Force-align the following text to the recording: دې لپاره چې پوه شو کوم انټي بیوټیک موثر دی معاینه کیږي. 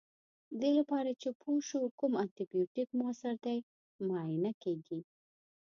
دې 0.59 0.71
لپاره 0.79 1.11
چې 1.21 1.29
پوه 1.41 1.59
شو 1.67 1.81
کوم 1.99 2.13
انټي 2.23 2.43
بیوټیک 2.51 2.89
موثر 2.99 3.33
دی 3.45 3.57
معاینه 4.07 4.51
کیږي. 4.63 4.99